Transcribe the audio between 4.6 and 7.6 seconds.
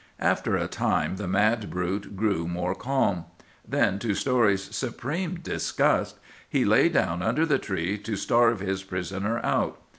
supreme disgust, he lay down under the